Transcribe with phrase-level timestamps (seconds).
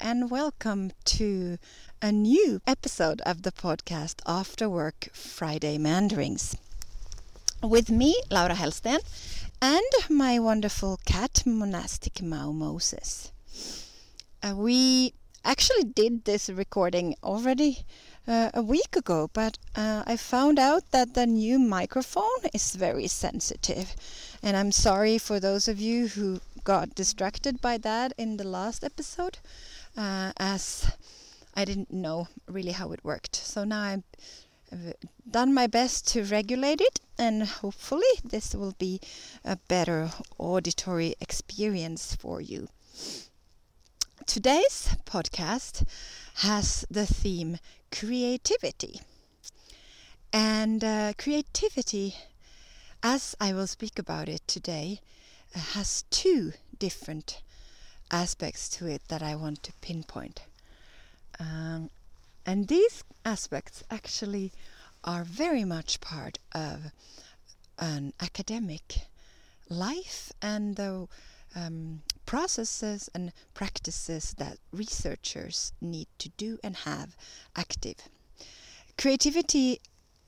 [0.00, 1.58] and welcome to
[2.00, 6.56] a new episode of the podcast After Work Friday Meanderings.
[7.62, 9.00] With me, Laura Hellsten,
[9.60, 13.32] and my wonderful cat, Monastic Mau Moses.
[14.40, 17.84] Uh, we actually did this recording already
[18.26, 23.06] uh, a week ago, but uh, I found out that the new microphone is very
[23.06, 23.94] sensitive.
[24.42, 28.84] And I'm sorry for those of you who got distracted by that in the last
[28.84, 29.38] episode,
[29.96, 30.90] uh, as
[31.54, 33.36] I didn't know really how it worked.
[33.36, 34.02] So now I've
[35.30, 39.00] done my best to regulate it, and hopefully, this will be
[39.44, 42.68] a better auditory experience for you.
[44.26, 45.86] Today's podcast
[46.38, 47.58] has the theme
[47.92, 49.00] creativity.
[50.32, 52.16] And uh, creativity,
[53.04, 55.00] as I will speak about it today,
[55.54, 57.40] uh, has two different
[58.10, 60.42] aspects to it that I want to pinpoint.
[61.38, 61.88] Um,
[62.44, 64.52] and these aspects actually
[65.04, 66.90] are very much part of
[67.78, 69.06] an academic
[69.70, 71.06] life and the
[71.54, 77.16] um, processes and practices that researchers need to do and have
[77.56, 77.96] active.
[78.98, 79.80] Creativity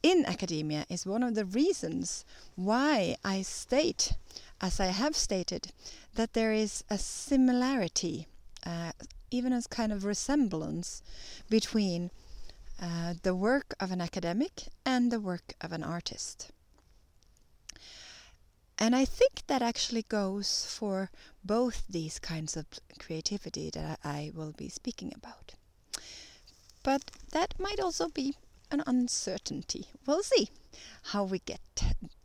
[0.03, 4.13] in academia is one of the reasons why I state,
[4.61, 5.73] as I have stated,
[6.15, 8.29] that there is a similarity,
[8.65, 8.93] uh,
[9.31, 11.03] even a kind of resemblance
[11.51, 12.11] between
[12.81, 16.53] uh, the work of an academic and the work of an artist.
[18.79, 21.11] And I think that actually goes for
[21.45, 22.67] both these kinds of
[22.99, 25.55] creativity that I will be speaking about.
[26.85, 28.37] But that might also be
[28.71, 29.89] an uncertainty.
[30.07, 30.51] We'll see
[31.11, 31.61] how we get,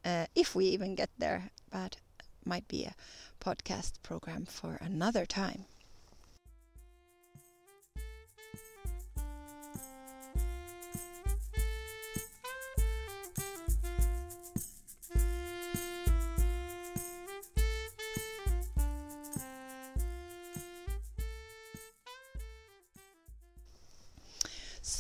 [0.06, 1.98] uh, if we even get there, but
[2.46, 2.96] might be a
[3.42, 5.66] podcast program for another time.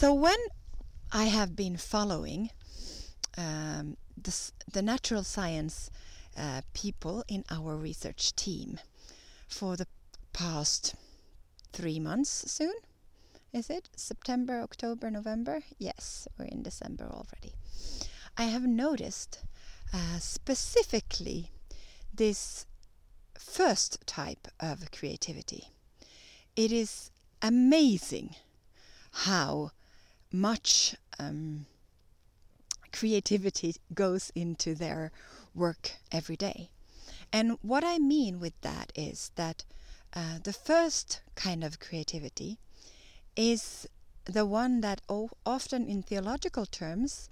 [0.04, 0.36] So when
[1.14, 2.50] I have been following
[3.38, 4.38] um, the,
[4.70, 5.90] the natural science
[6.38, 8.82] uh, people in our research team
[9.48, 9.88] for the
[10.34, 10.96] past
[11.72, 12.74] three months soon.
[13.54, 15.62] Is it September, October, November?
[15.78, 17.54] Yes, we're in December already.
[18.38, 19.40] I have noticed
[19.94, 21.50] uh, specifically
[22.14, 22.66] this
[23.40, 25.70] first type of creativity.
[26.58, 27.10] It is
[27.42, 28.36] amazing
[29.12, 29.72] how
[30.34, 31.66] much um,
[32.92, 35.12] creativity goes into their
[35.56, 36.70] work every day.
[37.32, 39.64] And what I mean with that is that
[40.14, 42.58] uh, the first kind of creativity
[43.36, 43.88] is
[44.26, 45.02] the one that
[45.46, 47.30] often in theological terms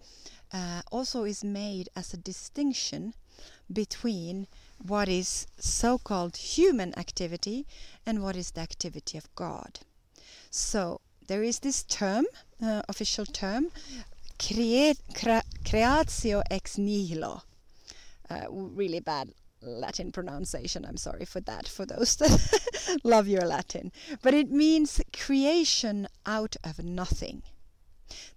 [0.52, 3.14] uh, also is made as a distinction
[3.72, 4.48] between
[4.80, 7.66] what is so called human activity
[8.06, 9.80] and what is the activity of God.
[10.50, 12.26] So there is this term,
[12.62, 13.72] uh, official term,
[14.38, 17.44] creatio ex nihilo.
[18.30, 20.86] Uh, really bad Latin pronunciation.
[20.86, 23.92] I'm sorry for that, for those that love your Latin.
[24.22, 27.44] But it means creation out of nothing.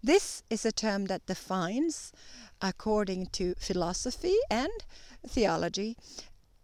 [0.02, 2.12] This is a term that defines,
[2.60, 4.70] according to philosophy and
[5.26, 5.96] theology,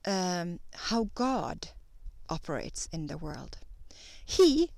[0.05, 1.69] um, how God
[2.29, 3.59] operates in the world.
[4.25, 4.71] He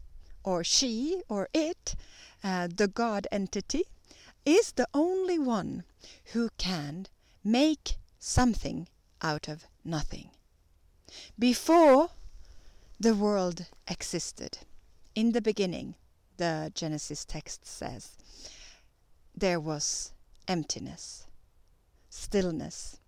[0.45, 1.95] or she or it,
[2.43, 3.85] uh, the God entity,
[4.45, 5.85] is the only one
[6.33, 7.07] who can
[7.45, 8.89] make something
[9.21, 10.31] out of nothing.
[11.39, 12.11] Before
[12.99, 14.59] the world existed,
[15.15, 15.95] in the beginning,
[16.37, 18.17] the Genesis text says,
[19.35, 20.13] there was
[20.49, 21.27] emptiness,
[22.11, 22.99] stillness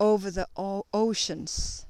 [0.00, 1.86] over the oceans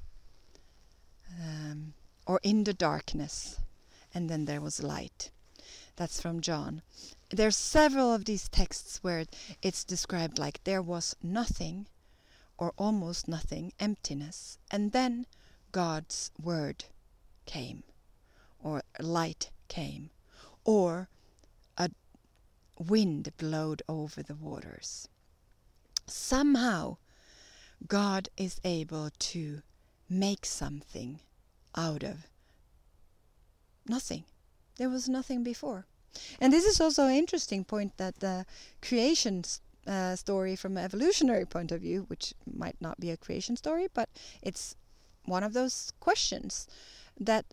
[1.41, 1.93] um,
[2.25, 3.59] or in the darkness
[4.15, 5.29] and then there was light.
[5.97, 6.81] That's from John.
[7.29, 9.25] There's several of these texts where
[9.61, 11.87] it's described like there was nothing
[12.57, 15.25] or almost nothing, emptiness, and then
[15.73, 16.85] God's word
[17.45, 17.83] came,
[18.63, 20.09] or light came,
[20.63, 21.09] or
[21.77, 21.89] a
[22.79, 25.09] wind blowed over the waters.
[26.07, 26.97] Somehow,
[27.85, 29.61] God is able to
[30.09, 31.19] make something
[31.75, 32.27] out of
[33.87, 34.23] nothing.
[34.77, 35.85] There was nothing before.
[36.39, 38.45] And this is also an interesting point that the
[38.81, 39.43] creation
[39.87, 43.87] uh, story from an evolutionary point of view, which might not be a creation story,
[43.93, 44.09] but
[44.41, 44.75] it's
[45.25, 46.67] one of those questions
[47.19, 47.45] that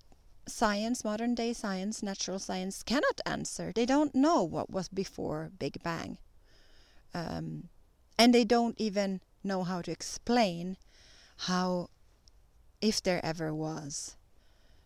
[0.47, 3.73] science, modern day science, natural science cannot answer.
[3.75, 6.19] They don't know what was before Big Bang.
[7.15, 7.69] Um,
[8.19, 10.77] and they don't even know how to explain
[11.39, 11.91] how,
[12.81, 14.17] if there ever was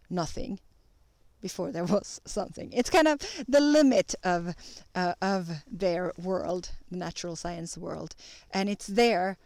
[0.09, 0.59] nothing
[1.41, 2.73] before there was something.
[2.73, 4.55] It's kind of the limit of
[4.94, 8.15] uh, of their world, the natural science world,
[8.50, 9.37] and it's there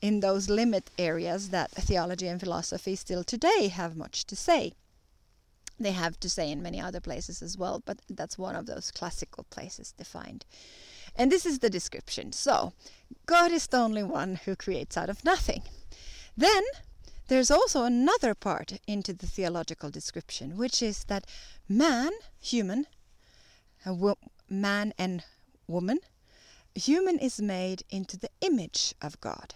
[0.00, 4.72] in those limit areas that theology and philosophy still today have much to say.
[5.80, 8.90] They have to say in many other places as well, but that's one of those
[8.90, 10.44] classical places defined.
[11.14, 12.32] And this is the description.
[12.32, 12.72] So,
[13.26, 15.62] God is the only one who creates out of nothing.
[16.36, 16.62] Then
[17.28, 21.26] there's also another part into the theological description, which is that
[21.68, 22.10] man,
[22.40, 22.86] human,
[24.48, 25.24] man and
[25.66, 26.00] woman,
[26.74, 29.54] human is made into the image of God.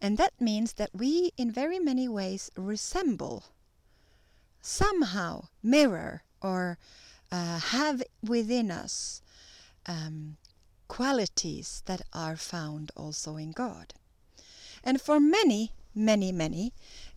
[0.00, 3.44] And that means that we, in very many ways, resemble,
[4.60, 6.78] somehow mirror, or
[7.32, 9.22] uh, have within us
[9.86, 10.36] um,
[10.88, 13.94] qualities that are found also in God.
[14.84, 16.72] And for many, many, many,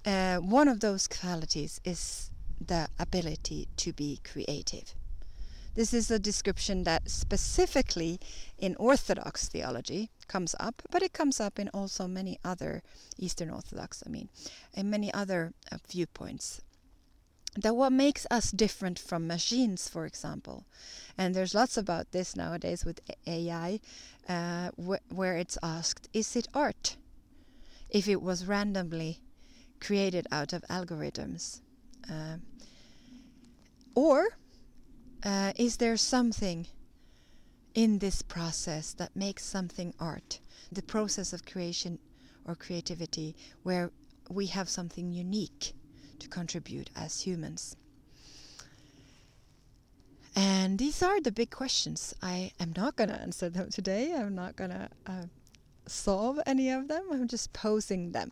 [0.06, 2.32] uh, one of those qualities is
[2.66, 4.96] the ability to be creative.
[5.76, 8.20] This is a description that specifically
[8.58, 12.82] in Orthodox theology comes up, but it comes up in also many other
[13.18, 14.30] Eastern Orthodox, I mean,
[14.74, 16.62] in many other uh, viewpoints.
[17.56, 20.66] That what makes us different from machines, for example,
[21.18, 23.80] and there's lots about this nowadays with AI,
[24.28, 26.98] uh, wh where it's asked, is it art?
[27.90, 29.22] If it was randomly
[29.80, 31.62] created out of algorithms.
[32.10, 32.38] Uh,
[33.96, 34.30] or
[35.24, 36.68] uh, is there something
[37.74, 40.40] in this process that makes something art?
[40.72, 42.00] The process of creation
[42.46, 43.92] or creativity where
[44.30, 45.74] we have something unique
[46.20, 47.76] to contribute as humans.
[50.36, 52.14] And these are the big questions.
[52.22, 54.14] I am not going to answer them today.
[54.14, 55.24] I'm not going to uh,
[55.90, 57.04] solve any of them.
[57.12, 58.32] I'm just posing them.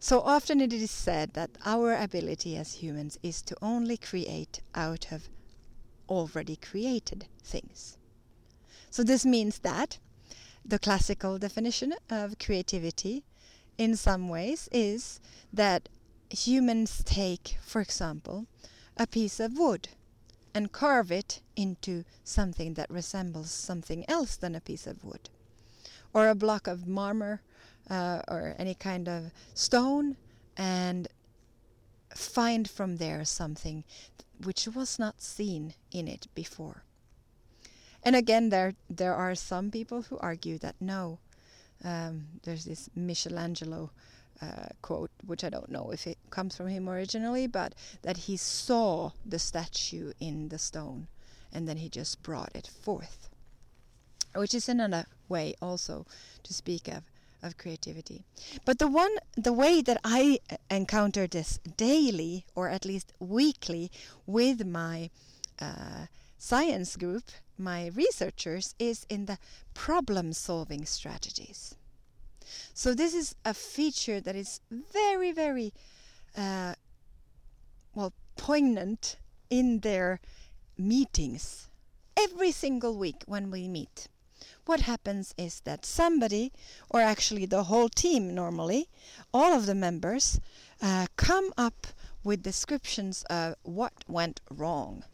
[0.00, 5.10] So often it is said that our ability as humans is to only create out
[5.10, 5.28] of
[6.08, 7.96] already created things.
[8.90, 9.98] So this means that
[10.64, 13.24] the classical definition of creativity
[13.76, 15.20] in some ways is
[15.52, 15.88] that
[16.30, 18.46] humans take, for example,
[18.96, 19.88] a piece of wood
[20.54, 25.30] and carve it into something that resembles something else than a piece of wood,
[26.12, 27.40] or a block of marmor
[27.90, 30.16] uh, or any kind of stone
[30.56, 31.08] and
[32.14, 33.84] find from there something
[34.44, 36.84] which was not seen in it before.
[38.02, 41.18] And again, there there are some people who argue that no,
[41.84, 43.90] um, there's this Michelangelo
[44.40, 48.36] uh, quote, which I don't know if it comes from him originally, but that he
[48.36, 51.08] saw the statue in the stone
[51.52, 53.28] and then he just brought it forth,
[54.38, 56.06] which is another way also
[56.42, 57.02] to speak of
[57.42, 58.24] of creativity.
[58.64, 60.40] But the one, the way that I
[60.70, 63.90] encounter this daily, or at least weekly,
[64.26, 65.10] with my
[65.60, 67.24] uh, science group,
[67.56, 69.38] my researchers, is in the
[69.74, 71.76] problem-solving strategies.
[72.74, 75.72] So this is a feature that is very, very,
[76.36, 76.74] uh,
[77.94, 79.16] well, poignant
[79.50, 80.20] in their
[80.76, 81.68] meetings
[82.16, 84.08] every single week when we meet
[84.68, 86.52] what happens is that somebody,
[86.90, 88.86] or actually the whole team normally,
[89.32, 90.40] all of the members,
[90.82, 91.86] uh, come up
[92.22, 95.04] with descriptions of what went wrong.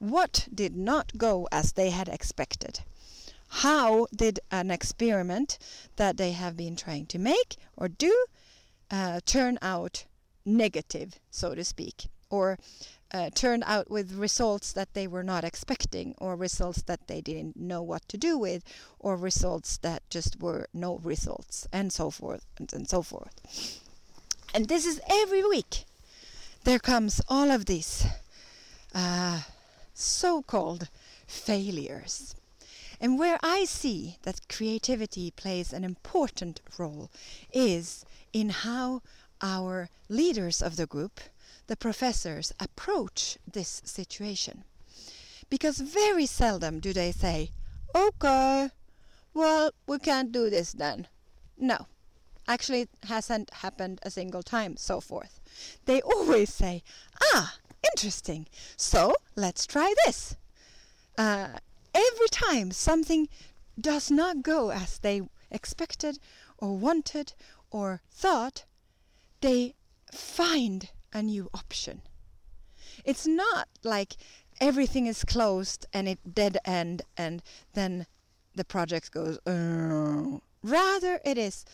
[0.00, 2.80] What did not go as they had expected?
[3.62, 5.58] How did an experiment
[5.94, 8.26] that they have been trying to make or do
[8.90, 10.06] uh, turn out
[10.44, 12.08] negative, so to speak?
[12.30, 12.58] Or
[13.12, 17.56] uh, turned out with results that they were not expecting, or results that they didn't
[17.56, 18.64] know what to do with,
[18.98, 23.80] or results that just were no results, and so forth and, and so forth.
[24.54, 25.84] And this is every week.
[26.64, 28.06] There comes all of these
[28.94, 29.42] uh,
[29.94, 30.88] so-called
[31.26, 32.34] failures.
[33.00, 37.10] And where I see that creativity plays an important role
[37.52, 39.02] is in how
[39.42, 41.20] our leaders of the group
[41.66, 44.64] the professors approach this situation.
[45.48, 47.50] Because very seldom do they say,
[47.94, 48.70] okay,
[49.34, 51.08] well, we can't do this then.
[51.58, 51.86] No,
[52.48, 55.40] actually it hasn't happened a single time, so forth.
[55.84, 56.82] They always say,
[57.34, 57.56] ah,
[57.92, 58.46] interesting,
[58.76, 60.36] so let's try this.
[61.16, 61.48] Uh,
[61.94, 63.28] every time something
[63.80, 66.18] does not go as they expected
[66.58, 67.32] or wanted
[67.70, 68.64] or thought,
[69.40, 69.74] they
[70.12, 72.02] find a new option.
[73.02, 74.16] It's not like
[74.60, 77.42] everything is closed and it dead end and
[77.72, 78.06] then
[78.54, 79.38] the project goes.
[79.46, 80.38] Uh.
[80.62, 81.64] Rather, it is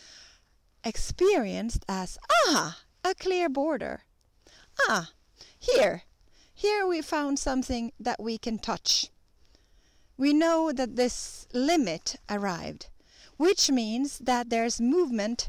[0.83, 4.03] experienced as ah a clear border.
[4.87, 5.11] Ah,
[5.59, 6.03] here,
[6.53, 9.09] here we found something that we can touch.
[10.17, 12.87] We know that this limit arrived,
[13.37, 15.47] which means that there's movement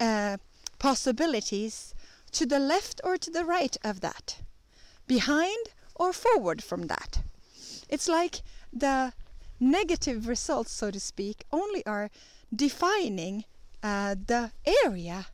[0.00, 0.38] uh,
[0.78, 1.94] possibilities
[2.36, 4.42] to the left or to the right of that,
[5.06, 7.22] behind or forward from that.
[7.88, 9.14] It's like the
[9.58, 12.10] negative results, so to speak, only are
[12.54, 13.44] defining
[13.82, 14.50] uh, the
[14.84, 15.28] area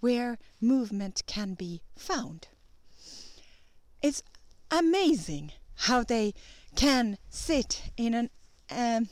[0.00, 2.48] where movement can be found.
[4.00, 4.22] It's
[4.70, 5.52] amazing
[5.88, 6.32] how they
[6.74, 8.30] can sit in a
[8.70, 9.08] um,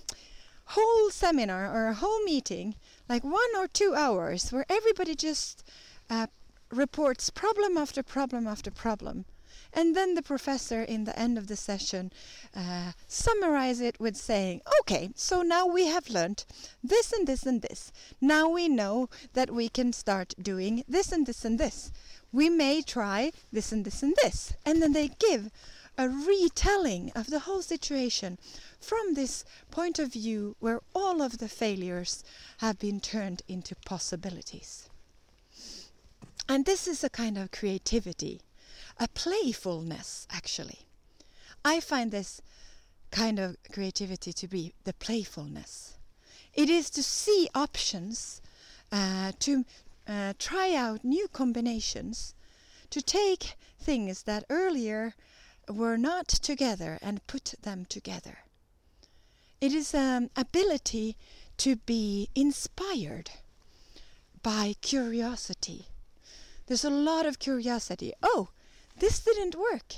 [0.68, 5.62] whole seminar or a whole meeting, like one or two hours, where everybody just
[6.08, 6.28] uh,
[6.74, 9.24] reports problem after problem after problem.
[9.72, 12.12] And then the professor, in the end of the session,
[12.54, 16.44] uh, summarize it with saying, "Okay, so now we have learned
[16.82, 17.92] this and this and this.
[18.20, 21.90] Now we know that we can start doing this and this and this.
[22.32, 25.50] We may try this and this and this." And then they give
[25.96, 28.38] a retelling of the whole situation
[28.80, 32.24] from this point of view where all of the failures
[32.58, 34.88] have been turned into possibilities.
[36.48, 38.40] And this is a kind of creativity,
[38.98, 40.80] a playfulness, actually.
[41.64, 42.42] I find this
[43.10, 45.96] kind of creativity to be the playfulness.
[46.52, 48.42] It is to see options,
[48.92, 49.64] uh, to
[50.06, 52.34] uh, try out new combinations,
[52.90, 55.14] to take things that earlier
[55.68, 58.38] were not together and put them together.
[59.60, 61.16] It is an ability
[61.58, 63.30] to be inspired
[64.42, 65.86] by curiosity.
[66.66, 68.12] There's a lot of curiosity.
[68.22, 68.48] Oh,
[68.98, 69.96] this didn't work.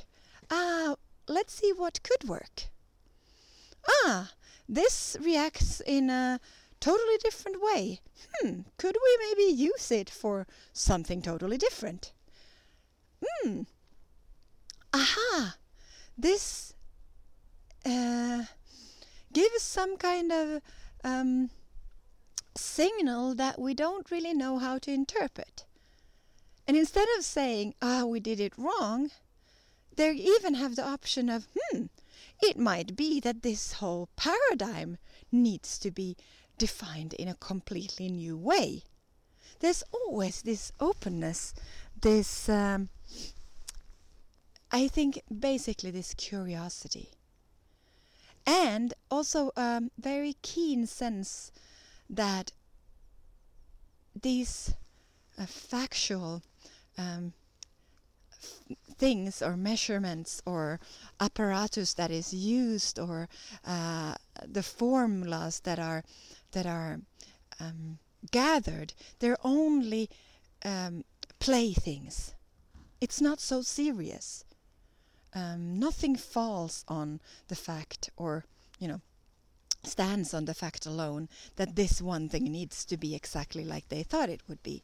[0.51, 0.97] Ah, uh,
[1.29, 2.65] let's see what could work.
[3.89, 4.33] Ah,
[4.69, 6.41] this reacts in a
[6.81, 8.01] totally different way.
[8.35, 12.13] Hmm, could we maybe use it for something totally different?
[13.25, 13.63] Hmm,
[14.93, 15.57] aha,
[16.19, 16.75] this
[17.85, 18.45] uh,
[19.33, 20.63] gives some kind of
[21.05, 21.51] um,
[22.57, 25.65] signal that we don't really know how to interpret.
[26.69, 29.11] And instead of saying, ah, we did it wrong,
[29.95, 31.85] they even have the option of, hmm,
[32.43, 34.99] it might be that this whole paradigm
[35.31, 36.17] needs to be
[36.59, 38.83] defined in a completely new way.
[39.61, 41.55] There's always this openness,
[42.01, 42.89] this um,
[44.71, 47.11] I think basically this curiosity.
[48.45, 51.51] And also a um, very keen sense
[52.09, 52.53] that
[54.21, 54.75] these
[55.39, 56.43] uh, factual
[56.99, 57.33] um,
[58.97, 60.81] things or measurements or
[61.21, 63.29] apparatus that is used or
[63.67, 66.03] uh, the formulas that are
[66.53, 67.01] that are
[67.61, 67.99] um,
[68.31, 70.09] gathered they're only
[70.65, 71.05] um,
[71.39, 72.35] playthings
[73.01, 74.45] it's not so serious
[75.37, 78.47] um, nothing falls on the fact or,
[78.79, 79.03] you know,
[79.85, 84.03] stands on the fact alone that this one thing needs to be exactly like they
[84.03, 84.83] thought it would be.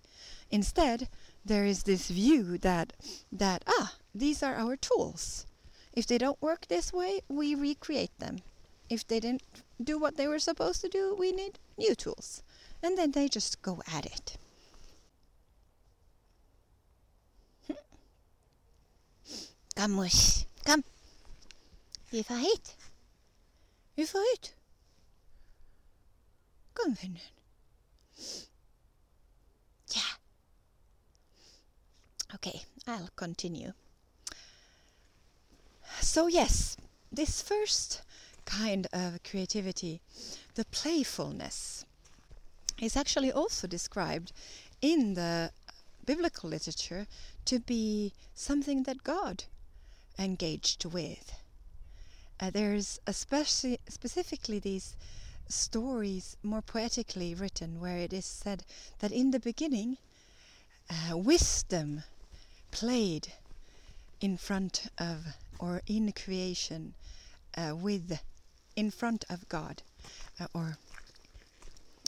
[0.51, 1.09] Instead,
[1.45, 2.93] there is this view that
[3.31, 5.47] that ah, these are our tools.
[5.93, 8.39] If they don't work this way, we recreate them.
[8.89, 9.43] If they didn't
[9.83, 12.43] do what they were supposed to do, we need new tools.
[12.83, 14.39] And then they just go at it.
[20.65, 20.83] Kom.
[22.11, 22.77] Får hit.
[23.97, 24.55] Vi får.
[26.75, 26.97] Kom.
[32.35, 33.73] Okay, I'll continue.
[36.01, 36.77] So yes,
[37.11, 38.03] this first
[38.47, 40.01] kind of creativity,
[40.55, 41.85] the playfulness,
[42.81, 44.33] is actually also described
[44.81, 45.51] in the
[46.05, 47.07] biblical literature
[47.45, 49.45] to be something that God
[50.19, 51.33] engaged with.
[52.41, 54.97] Uh, there's especially specifically these
[55.49, 58.65] stories more poetically written where it is said
[59.01, 59.99] that in the beginning
[60.91, 62.03] uh, wisdom
[62.73, 63.33] played
[64.21, 66.95] in front of or in creation
[67.57, 68.21] uh, with
[68.75, 69.83] in front of God
[70.41, 70.77] uh, or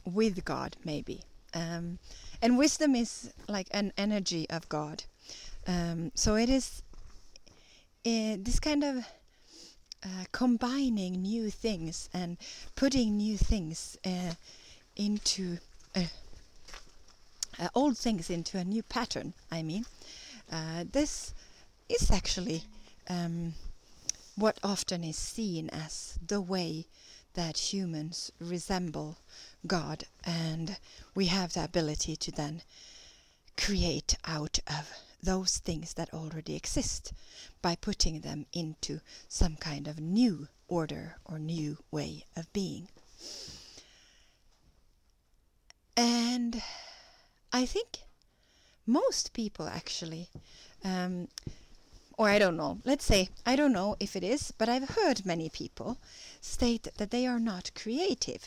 [0.04, 1.22] with God maybe
[1.54, 1.98] um,
[2.42, 5.04] and wisdom is like an energy of God
[5.68, 6.82] um, so it is
[8.06, 9.06] uh, this kind of
[10.04, 12.36] uh, combining new things and
[12.74, 14.32] putting new things uh,
[14.96, 15.58] into
[17.58, 19.34] uh, old things into a new pattern.
[19.50, 19.86] I mean,
[20.50, 21.34] uh, this
[21.88, 22.64] is actually
[23.08, 23.54] um,
[24.36, 26.86] what often is seen as the way
[27.34, 29.18] that humans resemble
[29.66, 30.76] God, and
[31.14, 32.62] we have the ability to then
[33.56, 34.90] create out of
[35.22, 37.12] those things that already exist
[37.62, 42.88] by putting them into some kind of new order or new way of being.
[45.96, 46.62] And
[47.52, 48.00] I think
[48.86, 50.28] most people actually,
[50.84, 51.28] um,
[52.18, 55.26] or I don't know, let's say, I don't know if it is, but I've heard
[55.26, 55.98] many people
[56.40, 58.46] state that they are not creative.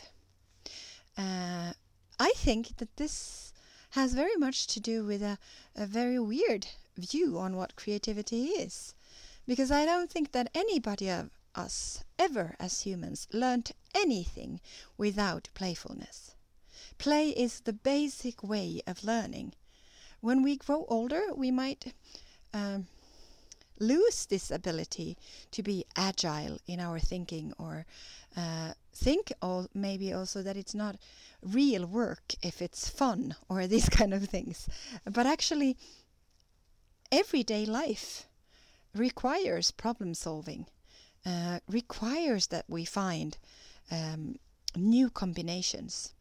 [1.16, 1.72] Uh,
[2.20, 3.52] I think that this
[3.90, 5.38] has very much to do with a,
[5.74, 6.66] a very weird
[6.96, 8.94] view on what creativity is.
[9.46, 14.60] Because I don't think that anybody of us ever as humans learned anything
[14.96, 16.34] without playfulness.
[16.98, 19.54] Play is the basic way of learning.
[20.20, 21.94] When we grow older, we might
[22.52, 22.86] um,
[23.78, 25.16] lose this ability
[25.52, 27.86] to be agile in our thinking or
[28.36, 30.96] uh, think or maybe also that it's not
[31.42, 34.68] real work if it's fun or these kind of things.
[35.04, 35.76] But actually,
[37.12, 38.26] everyday life
[38.94, 40.66] requires problem solving,
[41.24, 43.38] uh, requires that we find
[43.90, 44.36] um,
[44.74, 46.12] new combinations.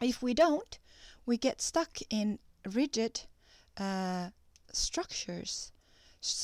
[0.00, 0.78] If we don't,
[1.24, 3.22] we get stuck in rigid
[3.76, 4.30] uh,
[4.72, 5.72] structures,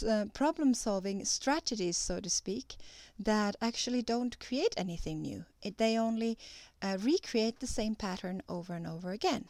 [0.09, 2.77] uh, problem solving strategies, so to speak,
[3.19, 5.45] that actually don't create anything new.
[5.63, 6.39] It, they only
[6.83, 9.47] uh, recreate the same pattern over and over again.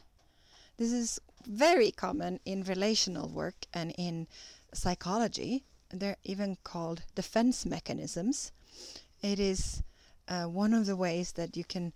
[0.76, 4.28] This is very common in relational work and in
[4.72, 5.64] psychology.
[5.90, 8.52] They're even called defense mechanisms.
[9.22, 9.82] It is
[10.28, 11.92] uh, one of the ways that you can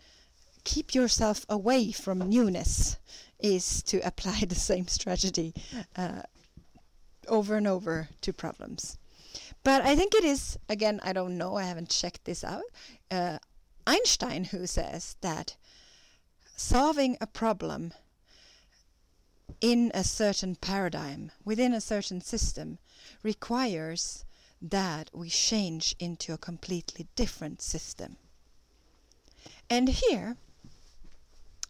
[0.64, 2.96] keep yourself away from newness
[3.42, 5.54] is to apply the same strategy
[5.96, 6.22] uh,
[7.28, 8.98] over and over to problems.
[9.64, 12.64] But I think it is, again, I don't know, I haven't checked this out.
[13.10, 13.38] Uh,
[13.86, 15.56] Einstein, who says that
[16.56, 17.92] solving a problem
[19.60, 22.78] in a certain paradigm, within a certain system,
[23.22, 24.24] requires
[24.60, 28.16] that we change into a completely different system.
[29.68, 30.36] And here,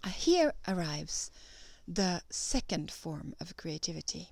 [0.04, 1.30] uh, here arrives
[1.86, 4.30] the second form of creativity.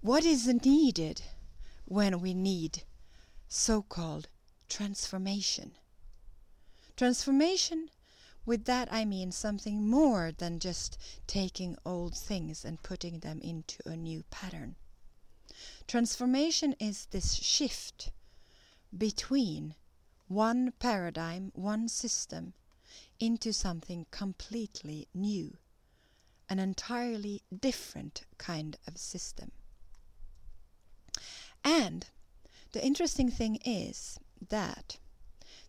[0.00, 1.22] What is needed
[1.84, 2.82] when we need
[3.48, 4.28] so called
[4.68, 5.76] transformation?
[6.96, 7.88] Transformation,
[8.44, 13.86] with that I mean something more than just taking old things and putting them into
[13.88, 14.76] a new pattern.
[15.86, 18.10] Transformation is this shift
[18.96, 19.74] between
[20.28, 22.54] one paradigm, one system,
[23.20, 25.56] into something completely new,
[26.48, 29.52] an entirely different kind of system.
[31.62, 32.06] And
[32.72, 34.98] the interesting thing is that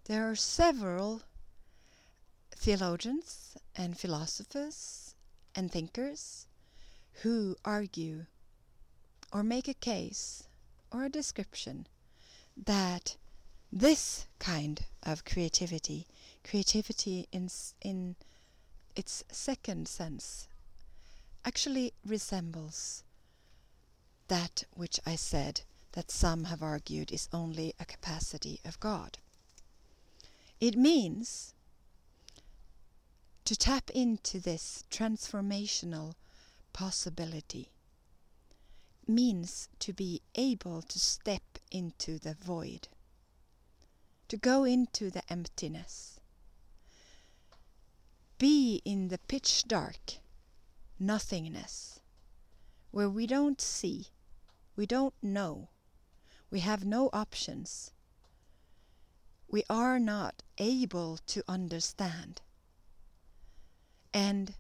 [0.05, 1.21] there are several
[2.63, 5.15] theologians and philosophers
[5.53, 6.47] and thinkers
[7.21, 8.25] who argue
[9.33, 10.47] or make a case
[10.89, 11.85] or a description
[12.55, 13.17] that
[13.69, 16.07] this kind of creativity,
[16.41, 17.49] creativity in,
[17.81, 18.15] in
[18.95, 20.47] its second sense,
[21.43, 23.03] actually resembles
[24.29, 29.17] that which I said that some have argued is only a capacity of God.
[30.61, 31.52] It means
[33.45, 36.13] to tap into this transformational
[36.71, 37.71] possibility
[39.05, 42.87] means to be able to step into the void,
[44.29, 46.19] to go into the emptiness,
[48.37, 50.19] be in the pitch dark
[50.97, 51.99] nothingness,
[52.91, 54.07] where we don't see,
[54.75, 55.67] we don't know,
[56.49, 57.91] we have no options.
[59.49, 62.41] We are not able to understand.
[64.13, 64.53] And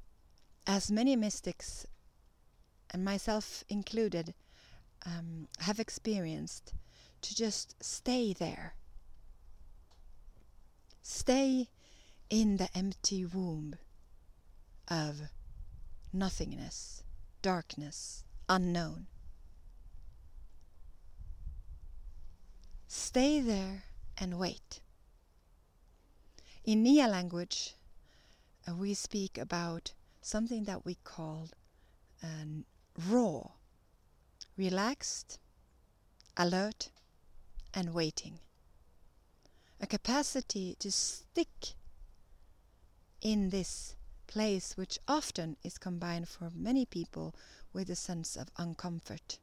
[0.65, 1.85] as many mystics,
[2.89, 4.33] and myself included,
[5.05, 6.73] um, have experienced,
[7.21, 8.73] to just stay there.
[11.01, 11.69] Stay
[12.29, 13.75] in the empty womb
[14.87, 15.29] of
[16.11, 17.03] nothingness,
[17.41, 19.07] darkness, unknown.
[22.87, 23.83] Stay there
[24.17, 24.81] and wait.
[26.63, 27.75] In Nia language,
[28.67, 31.49] uh, we speak about something that we call
[33.09, 33.41] raw,
[34.55, 35.39] relaxed,
[36.37, 36.89] alert,
[37.73, 38.39] and waiting.
[39.81, 41.73] A capacity to stick
[43.21, 43.95] in this
[44.27, 47.35] place, which often is combined for many people
[47.73, 49.39] with a sense of uncomfort.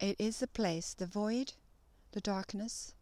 [0.00, 1.52] It is a place, the void,
[2.12, 2.94] the darkness,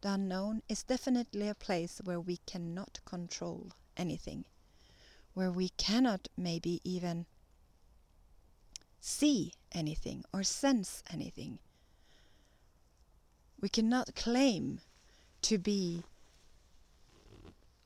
[0.00, 4.44] the unknown, is definitely a place where we cannot control anything,
[5.34, 7.26] where we cannot maybe even
[9.00, 11.58] see anything or sense anything.
[13.60, 14.80] We cannot claim
[15.42, 16.02] to be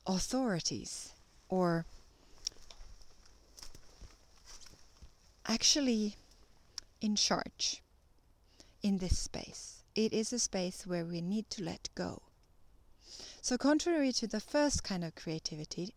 [0.07, 1.13] authorities
[1.47, 1.85] or
[5.47, 6.15] actually
[7.01, 7.81] in charge
[8.81, 9.83] in this space.
[9.93, 12.21] It is a space where we need to let go.
[13.43, 15.95] So, contrary to the first kind of creativity,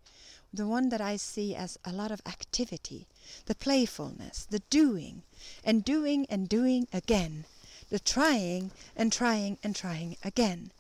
[0.50, 3.07] the one that I see as a lot of activity,
[3.44, 5.22] the playfulness, the doing,
[5.62, 7.44] and doing and doing again,
[7.90, 10.72] the trying and trying and trying again,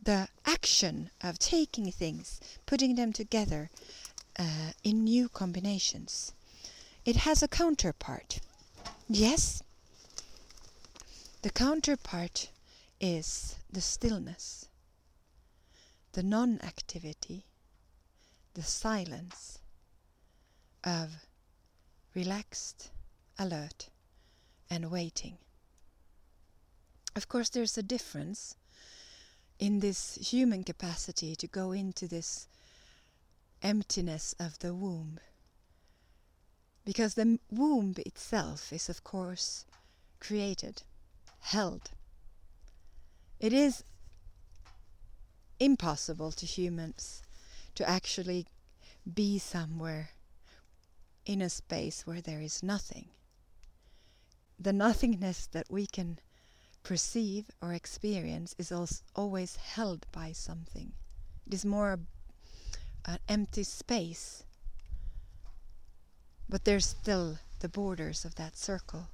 [0.00, 3.70] the action of taking things, putting them together
[4.38, 6.34] uh, in new combinations.
[7.06, 8.40] It has a counterpart.
[9.08, 9.62] Yes,
[11.40, 12.50] the counterpart
[13.00, 14.68] is the stillness,
[16.14, 17.44] the non activity,
[18.54, 19.58] the silence
[20.84, 21.26] of
[22.14, 22.90] relaxed,
[23.36, 23.90] alert,
[24.70, 25.38] and waiting.
[27.16, 28.56] Of course, there's a difference
[29.58, 32.48] in this human capacity to go into this
[33.62, 35.18] emptiness of the womb.
[36.84, 39.64] Because the womb itself is, of course,
[40.20, 40.82] created
[41.40, 41.90] held.
[43.40, 43.82] It is
[45.60, 47.22] impossible to humans
[47.74, 48.46] to actually
[49.12, 50.10] be somewhere
[51.26, 53.06] in a space where there is nothing.
[54.58, 56.18] The nothingness that we can
[56.82, 58.72] perceive or experience is
[59.16, 60.92] always held by something.
[61.46, 61.98] It is more
[63.06, 64.44] an empty space,
[66.48, 69.08] but there's still the borders of that circle.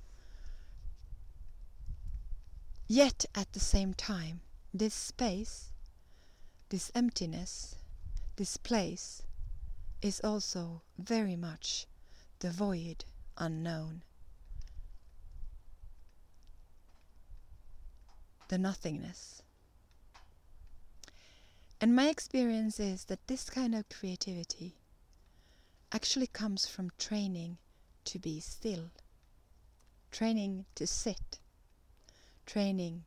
[2.87, 4.41] Yet at the same time,
[4.75, 5.71] this space,
[6.71, 7.77] this emptiness,
[8.37, 9.23] this place
[10.01, 11.87] is also very much
[12.39, 13.05] the void
[13.37, 14.03] unknown.
[18.49, 19.43] The nothingness.
[21.81, 24.77] And my experience is that this kind of creativity
[25.93, 27.59] actually comes from training
[28.07, 28.91] to be still,
[30.11, 31.39] training to sit
[32.51, 33.05] training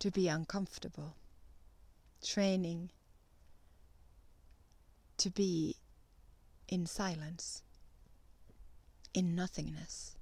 [0.00, 1.14] to be uncomfortable,
[2.24, 2.90] training
[5.18, 5.76] to be
[6.68, 7.62] in silence,
[9.12, 10.16] in nothingness.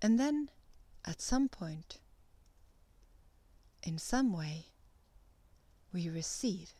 [0.00, 0.50] And then,
[1.04, 1.98] at some point,
[3.82, 4.66] in some way,
[5.92, 6.74] we receive.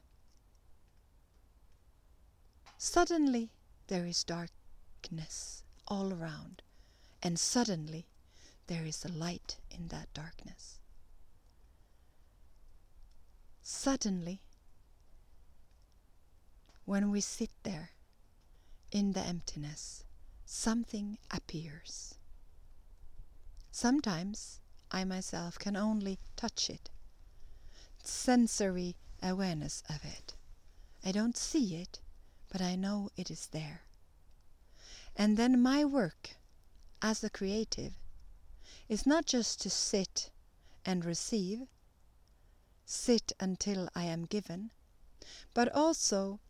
[2.77, 3.51] Suddenly,
[3.89, 6.63] there is darkness all around,
[7.23, 8.07] and suddenly,
[8.69, 10.78] there is a light in that darkness.
[13.71, 14.41] Suddenly,
[16.87, 17.91] when we sit there
[18.91, 20.05] in the emptiness,
[20.47, 22.15] something appears.
[23.71, 26.89] Sometimes I myself can only touch it,
[28.03, 30.35] sensory awareness of it.
[31.05, 32.01] I don't see it,
[32.49, 33.83] but I know it is there.
[35.15, 36.31] And then my work
[37.03, 37.93] as a creative
[38.89, 40.31] is not just to sit
[40.87, 41.69] and receive,
[42.91, 44.71] sit until I am given,
[45.53, 46.41] but also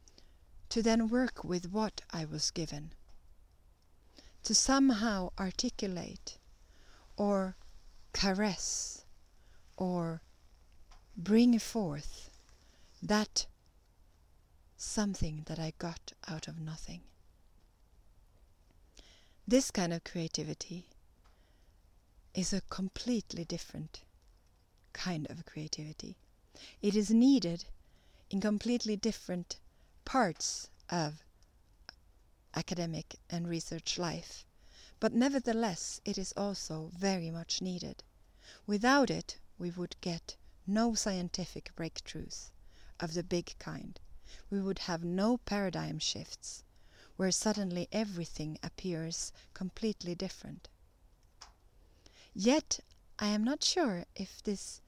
[0.69, 2.93] to then work with what I was given,
[4.45, 6.39] to somehow articulate
[7.17, 7.57] or
[8.13, 9.05] caress
[9.77, 10.23] or
[11.17, 12.31] bring forth
[13.03, 13.47] that
[14.77, 17.01] something that I got out of nothing.
[19.47, 20.87] This kind of creativity
[22.33, 24.03] is a completely different
[24.93, 26.17] kind of creativity.
[26.83, 27.65] It is needed
[28.31, 29.59] in completely different
[30.05, 31.25] parts of
[32.55, 34.45] academic and research life,
[35.01, 38.03] but nevertheless it is also very much needed.
[38.67, 42.51] Without it, we would get no scientific breakthroughs
[43.01, 44.01] of the big kind.
[44.51, 46.65] We would have no paradigm shifts
[47.17, 50.69] where suddenly everything appears completely different.
[52.35, 52.81] Yet
[53.19, 54.81] I am not sure if this,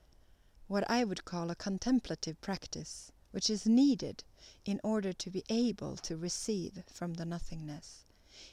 [0.70, 4.22] what I would call a contemplative practice, which is needed
[4.64, 8.04] in order to be able to receive from the nothingness,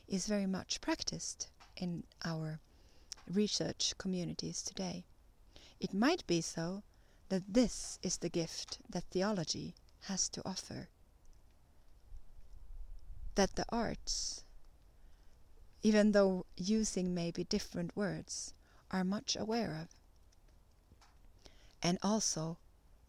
[0.07, 2.59] is very much practiced in our
[3.31, 5.05] research communities today.
[5.79, 6.81] It might be so
[7.29, 9.75] that this is the gift that theology
[10.05, 10.89] has to offer.
[13.35, 14.43] That the arts,
[15.83, 18.55] even though using maybe different words,
[18.89, 19.96] are much aware of,
[21.81, 22.57] and also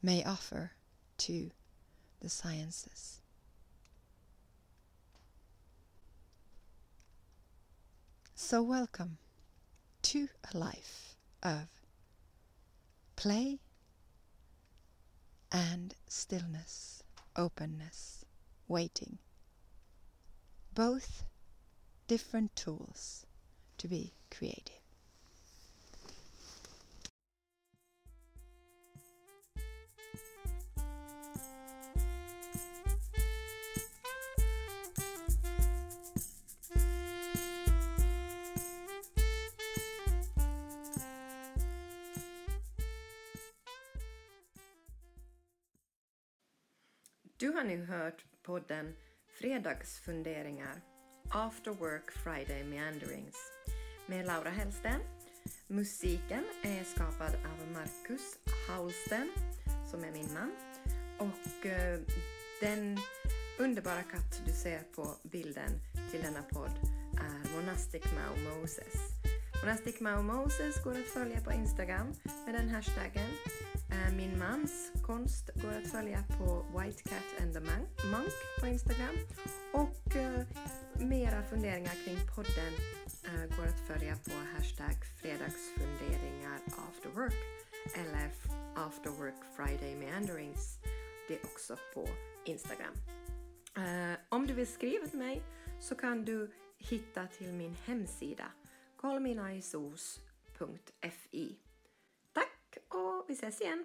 [0.02, 0.72] may offer
[1.18, 1.50] to
[2.20, 3.20] the sciences.
[8.35, 9.18] So, welcome
[10.02, 11.68] to a life of
[13.16, 13.59] play
[15.50, 17.02] and stillness,
[17.37, 18.24] openness,
[18.68, 19.18] waiting.
[20.72, 21.24] Both
[22.07, 23.26] different tools
[23.78, 24.88] to be creative.
[47.40, 48.94] Du har nu hört podden
[49.40, 50.81] Fredagsfunderingar
[51.31, 53.37] After Work Friday Meanderings
[54.07, 55.01] med Laura Hellsten.
[55.66, 59.31] Musiken är skapad av Marcus Haulsten
[59.90, 60.53] som är min man.
[61.18, 62.01] Och eh,
[62.61, 62.98] den
[63.59, 65.70] underbara katt du ser på bilden
[66.11, 66.79] till denna podd
[67.20, 69.17] är Monastic Mau Moses.
[69.64, 72.07] Rastikma Mau Moses går att följa på Instagram
[72.47, 73.31] med den hashtaggen
[73.90, 79.16] eh, min mans konst går att följa på White Cat and the Monk på Instagram.
[79.73, 80.40] Och eh,
[81.07, 82.73] mera funderingar kring podden
[83.25, 87.37] eh, går att följa på hashtag fredagsfunderingar after work
[87.94, 88.31] eller
[88.77, 90.79] after work friday meanderings.
[91.29, 92.09] Det är också på
[92.44, 92.94] Instagram.
[94.29, 95.42] om du vill skriva till mig
[95.81, 98.44] så kan du hitta till min hemsida
[98.98, 101.56] kolminaisuus.fi.
[102.32, 103.84] Tack och vi ses igen!